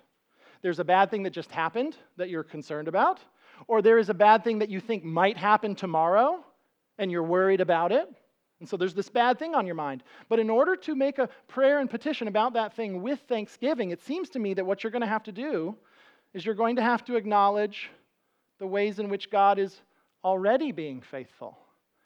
[0.63, 3.21] There's a bad thing that just happened that you're concerned about,
[3.67, 6.45] or there is a bad thing that you think might happen tomorrow
[6.99, 8.09] and you're worried about it.
[8.61, 10.05] And so there's this bad thing on your mind.
[10.29, 14.03] But in order to make a prayer and petition about that thing with thanksgiving, it
[14.03, 15.75] seems to me that what you're going to have to do
[16.35, 17.91] is you're going to have to acknowledge
[18.59, 19.81] the ways in which God is
[20.23, 21.59] already being faithful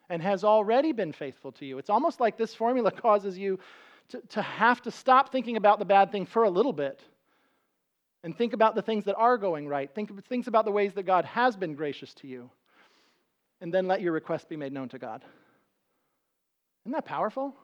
[0.09, 1.77] and has already been faithful to you.
[1.77, 3.59] It's almost like this formula causes you
[4.09, 7.01] to, to have to stop thinking about the bad thing for a little bit
[8.23, 9.93] and think about the things that are going right.
[9.93, 12.49] Think, think about the ways that God has been gracious to you.
[13.61, 15.23] And then let your request be made known to God.
[16.85, 17.55] Isn't that powerful?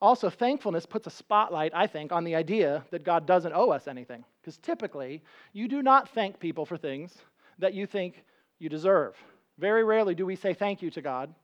[0.00, 3.86] Also, thankfulness puts a spotlight, I think, on the idea that God doesn't owe us
[3.86, 4.24] anything.
[4.40, 7.14] Because typically, you do not thank people for things
[7.58, 8.24] that you think
[8.58, 9.14] you deserve.
[9.58, 11.34] Very rarely do we say thank you to God,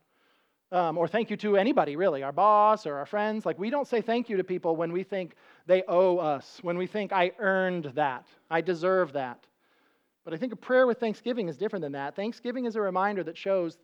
[0.71, 3.45] um, or thank you to anybody, really, our boss or our friends.
[3.45, 6.77] Like, we don't say thank you to people when we think they owe us, when
[6.77, 9.45] we think I earned that, I deserve that.
[10.23, 12.15] But I think a prayer with thanksgiving is different than that.
[12.15, 13.79] Thanksgiving is a reminder that shows,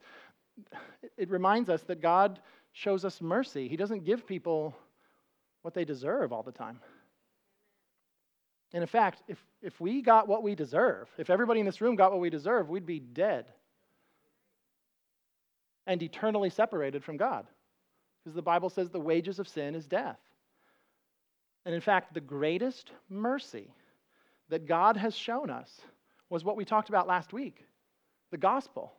[1.18, 2.40] it reminds us that God
[2.78, 3.68] shows us mercy.
[3.68, 4.76] He doesn't give people
[5.64, 6.80] what they deserve all the time.
[8.72, 11.96] And in fact, if, if we got what we deserve, if everybody in this room
[11.96, 13.46] got what we deserve, we'd be dead
[15.88, 17.48] and eternally separated from God.
[18.24, 20.20] Because the Bible says the wages of sin is death.
[21.66, 23.74] And in fact, the greatest mercy
[24.50, 25.82] that God has shown us
[26.30, 27.66] was what we talked about last week
[28.30, 28.94] the gospel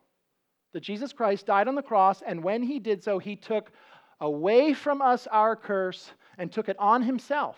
[0.72, 3.70] that Jesus Christ died on the cross, and when he did so, he took
[4.20, 7.56] away from us our curse and took it on himself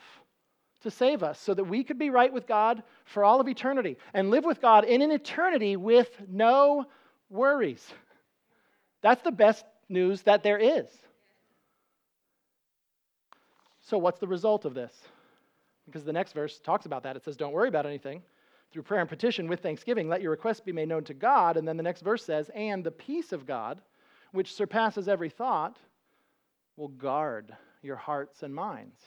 [0.82, 3.96] to save us so that we could be right with God for all of eternity
[4.14, 6.86] and live with God in an eternity with no
[7.28, 7.86] worries.
[9.02, 10.86] That's the best news that there is.
[13.82, 14.92] So, what's the result of this?
[15.84, 17.16] Because the next verse talks about that.
[17.16, 18.22] It says, Don't worry about anything
[18.72, 21.56] through prayer and petition with thanksgiving, let your requests be made known to God.
[21.56, 23.80] And then the next verse says, And the peace of God,
[24.32, 25.78] which surpasses every thought,
[26.76, 28.98] will guard your hearts and minds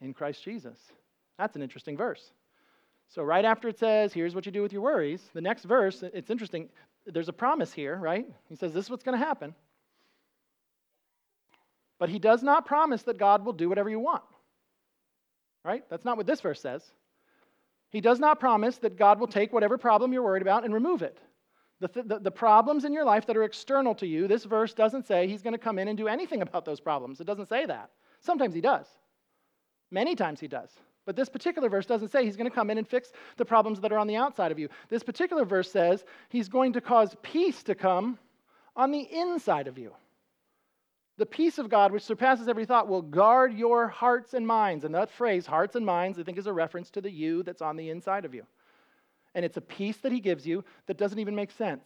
[0.00, 0.78] in Christ Jesus.
[1.38, 2.32] That's an interesting verse.
[3.08, 6.02] So, right after it says, Here's what you do with your worries, the next verse,
[6.02, 6.68] it's interesting.
[7.06, 8.26] There's a promise here, right?
[8.48, 9.54] He says, This is what's going to happen.
[11.98, 14.24] But he does not promise that God will do whatever you want.
[15.64, 15.84] Right?
[15.88, 16.82] That's not what this verse says.
[17.90, 21.02] He does not promise that God will take whatever problem you're worried about and remove
[21.02, 21.18] it.
[21.80, 24.72] The, th- the, the, problems in your life that are external to you, this verse
[24.72, 27.20] doesn't say he's going to come in and do anything about those problems.
[27.20, 27.90] It doesn't say that.
[28.20, 28.86] Sometimes he does.
[29.90, 30.70] Many times he does.
[31.04, 33.80] But this particular verse doesn't say he's going to come in and fix the problems
[33.80, 34.68] that are on the outside of you.
[34.88, 38.18] This particular verse says he's going to cause peace to come
[38.74, 39.92] on the inside of you.
[41.18, 44.84] The peace of God, which surpasses every thought, will guard your hearts and minds.
[44.84, 47.62] And that phrase, hearts and minds, I think is a reference to the you that's
[47.62, 48.44] on the inside of you.
[49.34, 51.84] And it's a peace that He gives you that doesn't even make sense.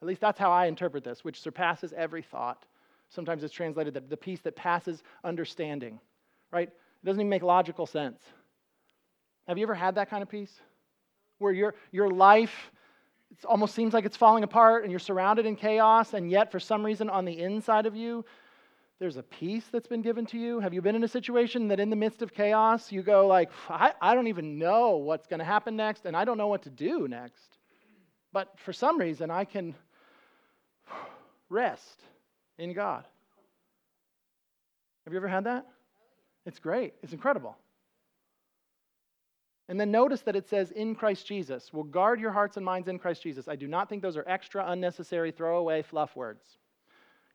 [0.00, 2.64] At least that's how I interpret this, which surpasses every thought
[3.10, 6.00] sometimes it's translated that the peace that passes understanding,
[6.50, 6.68] right?
[6.68, 8.20] It doesn't even make logical sense.
[9.46, 10.60] Have you ever had that kind of peace?
[11.38, 12.70] Where your, your life
[13.44, 16.84] almost seems like it's falling apart and you're surrounded in chaos, and yet for some
[16.84, 18.24] reason on the inside of you,
[19.00, 20.60] there's a peace that's been given to you?
[20.60, 23.50] Have you been in a situation that in the midst of chaos, you go like,
[23.68, 26.62] I, I don't even know what's going to happen next, and I don't know what
[26.64, 27.58] to do next.
[28.30, 29.74] But for some reason, I can
[31.48, 32.02] rest
[32.58, 33.06] in God.
[35.06, 35.66] Have you ever had that?
[36.44, 36.92] It's great.
[37.02, 37.56] It's incredible.
[39.70, 41.72] And then notice that it says in Christ Jesus.
[41.72, 43.48] Will guard your hearts and minds in Christ Jesus.
[43.48, 46.44] I do not think those are extra, unnecessary, throwaway fluff words.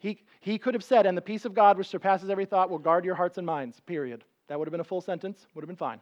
[0.05, 2.77] He, he could have said, and the peace of God which surpasses every thought will
[2.77, 4.23] guard your hearts and minds, period.
[4.47, 5.99] That would have been a full sentence, would have been fine.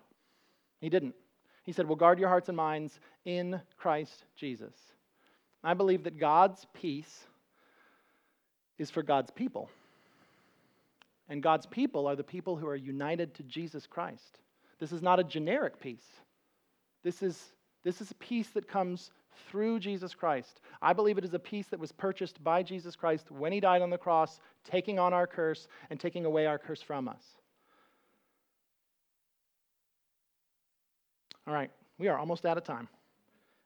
[0.82, 1.16] He didn't.
[1.64, 4.74] He said, will guard your hearts and minds in Christ Jesus.
[5.64, 7.24] I believe that God's peace
[8.78, 9.70] is for God's people.
[11.30, 14.40] And God's people are the people who are united to Jesus Christ.
[14.82, 16.04] This is not a generic peace.
[17.04, 17.42] This is,
[17.86, 19.12] this is a peace that comes
[19.50, 20.62] through Jesus Christ.
[20.82, 23.82] I believe it is a peace that was purchased by Jesus Christ when he died
[23.82, 27.24] on the cross, taking on our curse and taking away our curse from us.
[31.48, 32.88] All right, we are almost out of time.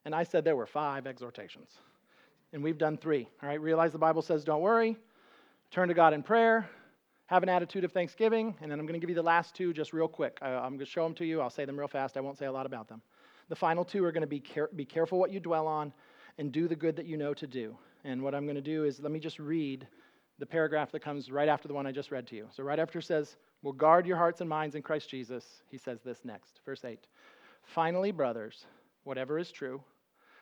[0.06, 1.70] And I said there were five exhortations.
[2.54, 3.28] And we've done three.
[3.44, 4.98] All right, realize the Bible says don't worry,
[5.70, 6.70] turn to God in prayer,
[7.28, 9.74] have an attitude of thanksgiving, and then I'm going to give you the last two
[9.74, 10.38] just real quick.
[10.42, 11.42] I, am going to show them to you.
[11.42, 12.16] I'll say them real fast.
[12.16, 13.02] I won't say a lot about them.
[13.50, 15.94] The final two are going to be care- be careful what you dwell on
[16.38, 17.78] and do the good that you know to do.
[18.04, 19.88] And what I'm going to do is let me just read
[20.40, 22.48] the paragraph that comes right after the one I just read to you.
[22.52, 25.78] So, right after it says, Will guard your hearts and minds in Christ Jesus, he
[25.78, 26.62] says this next.
[26.66, 27.00] Verse 8
[27.64, 28.66] Finally, brothers,
[29.04, 29.82] whatever is true,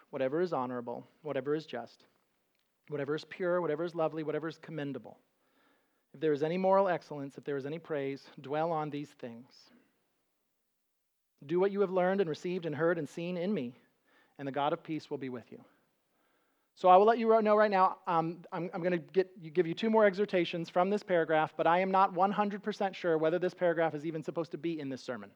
[0.09, 2.03] whatever is honorable, whatever is just,
[2.89, 5.17] whatever is pure, whatever is lovely, whatever is commendable,
[6.13, 9.51] if there is any moral excellence, if there is any praise, dwell on these things.
[11.45, 13.75] Do what you have learned and received and heard and seen in me,
[14.37, 15.63] and the God of peace will be with you.
[16.77, 19.73] So I will let you know right now, um, I'm, I'm going to give you
[19.73, 23.95] two more exhortations from this paragraph, but I am not 100% sure whether this paragraph
[23.95, 25.29] is even supposed to be in this sermon.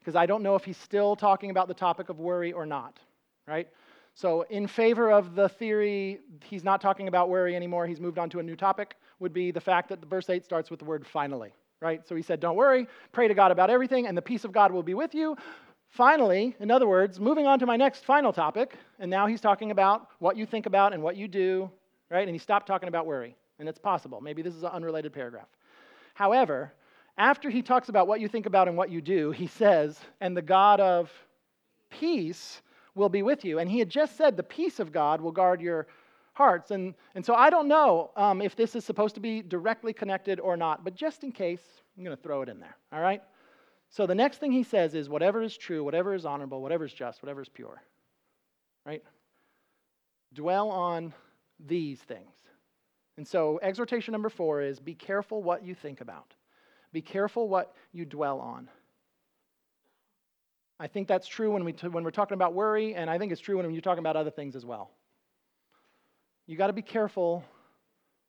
[0.00, 2.98] Because I don't know if he's still talking about the topic of worry or not,
[3.46, 3.68] right?
[4.14, 8.30] So, in favor of the theory, he's not talking about worry anymore, he's moved on
[8.30, 10.86] to a new topic, would be the fact that the verse 8 starts with the
[10.86, 12.06] word finally right?
[12.06, 14.72] So he said, Don't worry, pray to God about everything, and the peace of God
[14.72, 15.36] will be with you.
[15.90, 19.70] Finally, in other words, moving on to my next final topic, and now he's talking
[19.70, 21.70] about what you think about and what you do,
[22.10, 22.28] right?
[22.28, 24.20] And he stopped talking about worry, and it's possible.
[24.20, 25.48] Maybe this is an unrelated paragraph.
[26.14, 26.72] However,
[27.16, 30.36] after he talks about what you think about and what you do, he says, And
[30.36, 31.10] the God of
[31.90, 32.60] peace
[32.94, 33.58] will be with you.
[33.58, 35.86] And he had just said, The peace of God will guard your
[36.38, 36.70] hearts.
[36.70, 40.38] And, and so I don't know um, if this is supposed to be directly connected
[40.38, 41.60] or not, but just in case,
[41.96, 43.20] I'm going to throw it in there, all right?
[43.90, 46.92] So the next thing he says is whatever is true, whatever is honorable, whatever is
[46.92, 47.82] just, whatever is pure,
[48.86, 49.02] right?
[50.32, 51.12] Dwell on
[51.66, 52.36] these things.
[53.16, 56.34] And so exhortation number four is be careful what you think about,
[56.92, 58.68] be careful what you dwell on.
[60.78, 63.32] I think that's true when, we t- when we're talking about worry, and I think
[63.32, 64.92] it's true when you're talking about other things as well
[66.48, 67.44] you got to be careful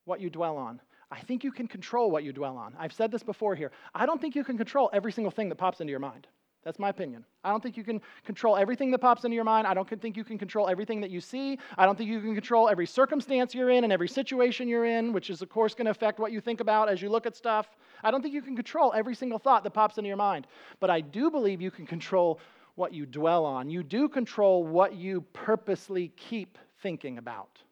[0.06, 0.80] what you dwell on.
[1.10, 2.76] I think you can control what you dwell on.
[2.78, 3.72] I've said this before here.
[3.96, 6.28] I don't think you can control every single thing that pops into your mind.
[6.64, 7.24] That's my opinion.
[7.44, 9.66] I don't think you can control everything that pops into your mind.
[9.66, 11.58] I don't think you can control everything that you see.
[11.78, 15.14] I don't think you can control every circumstance you're in and every situation you're in,
[15.14, 17.36] which is, of course, going to affect what you think about as you look at
[17.38, 17.70] stuff.
[18.04, 20.48] I don't think you can control every single thought that pops into your mind.
[20.82, 22.42] But I do believe you can control
[22.76, 23.70] what you dwell on.
[23.70, 27.64] You do control what you purposely keep thinking about.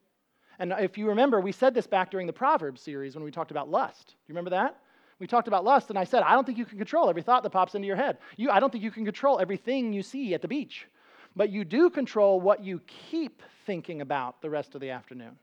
[0.59, 3.51] And if you remember, we said this back during the Proverbs series when we talked
[3.51, 4.07] about lust.
[4.07, 4.79] Do you remember that?
[5.19, 7.43] We talked about lust, and I said, I don't think you can control every thought
[7.43, 8.17] that pops into your head.
[8.35, 10.87] You, I don't think you can control everything you see at the beach.
[11.35, 15.37] But you do control what you keep thinking about the rest of the afternoon.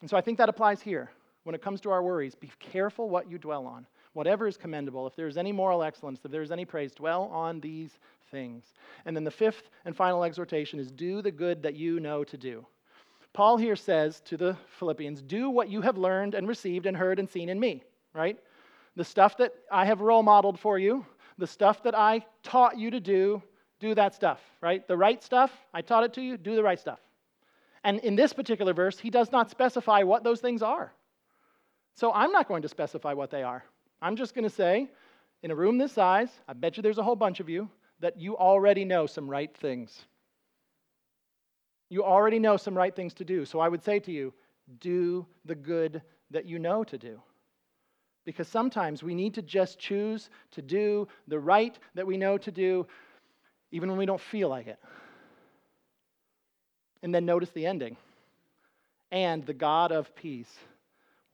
[0.00, 1.10] And so I think that applies here.
[1.44, 3.86] When it comes to our worries, be careful what you dwell on.
[4.12, 7.98] Whatever is commendable, if there's any moral excellence, if there's any praise, dwell on these
[8.30, 8.74] things.
[9.06, 12.36] And then the fifth and final exhortation is do the good that you know to
[12.36, 12.66] do.
[13.32, 17.18] Paul here says to the Philippians, Do what you have learned and received and heard
[17.18, 18.38] and seen in me, right?
[18.94, 21.06] The stuff that I have role modeled for you,
[21.38, 23.42] the stuff that I taught you to do,
[23.80, 24.86] do that stuff, right?
[24.86, 27.00] The right stuff, I taught it to you, do the right stuff.
[27.84, 30.92] And in this particular verse, he does not specify what those things are.
[31.94, 33.64] So I'm not going to specify what they are.
[34.00, 34.88] I'm just going to say,
[35.42, 37.68] in a room this size, I bet you there's a whole bunch of you
[38.00, 40.04] that you already know some right things
[41.92, 43.44] you already know some right things to do.
[43.44, 44.32] So I would say to you,
[44.80, 47.20] do the good that you know to do.
[48.24, 52.50] Because sometimes we need to just choose to do the right that we know to
[52.50, 52.86] do,
[53.72, 54.78] even when we don't feel like it.
[57.02, 57.98] And then notice the ending.
[59.10, 60.58] And the God of peace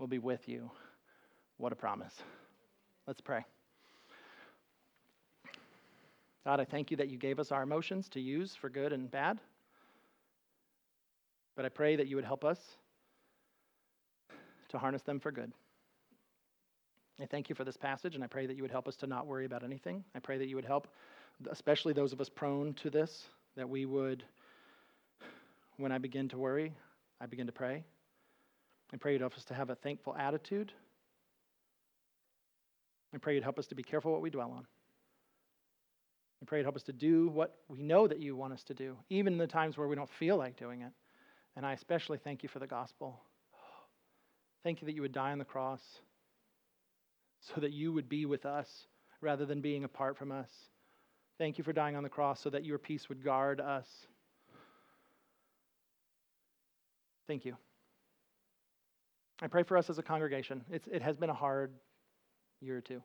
[0.01, 0.73] will be with you.
[1.59, 2.15] What a promise.
[3.07, 3.45] Let's pray.
[6.45, 9.09] God, I thank you that you gave us our emotions to use for good and
[9.09, 9.39] bad.
[11.59, 12.61] But I pray that you would help us
[14.69, 15.51] to harness them for good.
[17.21, 19.09] I thank you for this passage, and I pray that you would help us to
[19.09, 20.05] not worry about anything.
[20.15, 20.87] I pray that you would help,
[21.51, 23.25] especially those of us prone to this,
[23.57, 24.23] that we would,
[25.79, 26.73] when I begin to worry,
[27.21, 27.83] I begin to pray.
[28.95, 30.73] I pray you'd help us to have a thankful attitude.
[33.13, 34.65] I pray you'd help us to be careful what we dwell on.
[36.41, 38.75] I pray you'd help us to do what we know that you want us to
[38.75, 40.93] do, even in the times where we don't feel like doing it.
[41.57, 43.21] And I especially thank you for the gospel.
[44.63, 45.83] Thank you that you would die on the cross
[47.41, 48.87] so that you would be with us
[49.21, 50.51] rather than being apart from us.
[51.39, 53.89] Thank you for dying on the cross so that your peace would guard us.
[57.27, 57.57] Thank you.
[59.41, 60.65] I pray for us as a congregation.
[60.71, 61.73] It's, it has been a hard
[62.61, 63.03] year or two.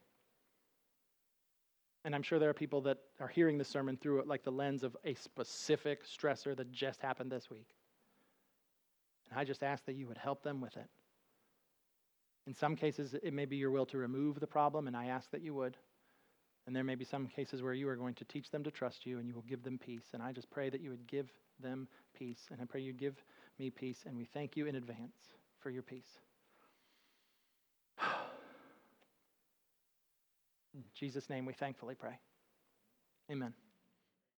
[2.06, 4.52] And I'm sure there are people that are hearing the sermon through it like the
[4.52, 7.68] lens of a specific stressor that just happened this week.
[9.34, 10.86] And I just ask that you would help them with it.
[12.46, 15.32] In some cases, it may be your will to remove the problem, and I ask
[15.32, 15.76] that you would.
[16.68, 19.08] And there may be some cases where you are going to teach them to trust
[19.08, 20.04] you and you will give them peace.
[20.14, 22.48] And I just pray that you would give them peace.
[22.52, 23.22] And I pray you'd give
[23.58, 24.04] me peace.
[24.06, 25.18] And we thank you in advance
[25.60, 26.20] for your peace.
[30.74, 32.18] In Jesus' name, we thankfully pray.
[33.30, 33.54] Amen.